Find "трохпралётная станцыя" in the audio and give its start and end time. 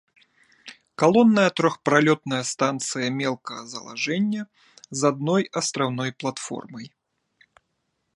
1.59-3.07